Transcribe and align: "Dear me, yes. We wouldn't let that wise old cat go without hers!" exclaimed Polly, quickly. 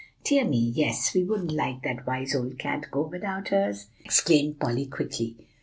"Dear 0.23 0.45
me, 0.45 0.57
yes. 0.57 1.13
We 1.13 1.23
wouldn't 1.23 1.51
let 1.51 1.83
that 1.83 2.07
wise 2.07 2.33
old 2.33 2.57
cat 2.57 2.87
go 2.89 3.01
without 3.03 3.49
hers!" 3.49 3.85
exclaimed 4.03 4.59
Polly, 4.59 4.87
quickly. 4.87 5.35